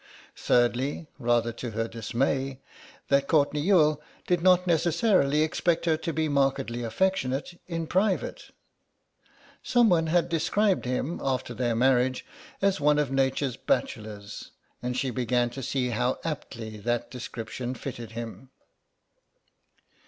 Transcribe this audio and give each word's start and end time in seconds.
Thirdly, 0.35 1.05
rather 1.19 1.53
to 1.53 1.69
her 1.77 1.87
dismay, 1.87 2.59
that 3.09 3.27
Courtenay 3.27 3.59
Youghal 3.61 4.01
did 4.25 4.41
not 4.41 4.65
necessarily 4.65 5.43
expect 5.43 5.85
her 5.85 5.95
to 5.95 6.11
be 6.11 6.27
markedly 6.27 6.81
affectionate 6.81 7.61
in 7.67 7.85
private. 7.85 8.49
Someone 9.61 10.07
had 10.07 10.27
described 10.27 10.85
him, 10.85 11.19
after 11.23 11.53
their 11.53 11.75
marriage, 11.75 12.25
as 12.63 12.81
one 12.81 12.97
of 12.97 13.11
Nature's 13.11 13.57
bachelors, 13.57 14.49
and 14.81 14.97
she 14.97 15.11
began 15.11 15.51
to 15.51 15.61
see 15.61 15.89
how 15.89 16.17
aptly 16.23 16.77
the 16.77 17.05
description 17.11 17.75
fitted 17.75 18.13
him. 18.13 18.49